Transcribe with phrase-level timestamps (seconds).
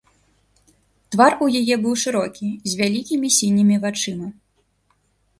[1.15, 4.27] Твар у яе быў шырокі, з вялікімі сінімі вачыма.